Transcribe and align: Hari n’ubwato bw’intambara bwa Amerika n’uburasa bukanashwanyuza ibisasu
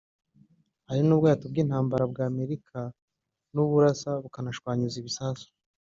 Hari 0.87 1.01
n’ubwato 1.03 1.43
bw’intambara 1.51 2.03
bwa 2.11 2.23
Amerika 2.31 2.77
n’uburasa 3.53 4.09
bukanashwanyuza 4.23 4.97
ibisasu 5.01 5.47